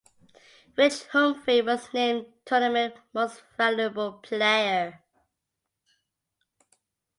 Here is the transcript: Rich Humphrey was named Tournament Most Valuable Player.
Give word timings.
Rich 0.77 1.09
Humphrey 1.13 1.61
was 1.61 1.93
named 1.93 2.25
Tournament 2.43 2.95
Most 3.13 3.43
Valuable 3.55 4.13
Player. 4.13 5.03